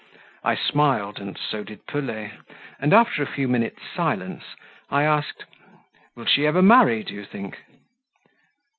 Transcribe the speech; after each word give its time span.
I 0.43 0.55
smiled, 0.55 1.19
and 1.19 1.37
so 1.37 1.63
did 1.63 1.85
Pelet, 1.85 2.31
and 2.79 2.91
after 2.91 3.21
a 3.21 3.27
few 3.31 3.47
minutes' 3.47 3.83
silence, 3.95 4.43
I 4.89 5.03
asked: 5.03 5.45
"Will 6.15 6.25
she 6.25 6.47
ever 6.47 6.63
marry, 6.63 7.03
do 7.03 7.13
you 7.13 7.23
think?" 7.23 7.59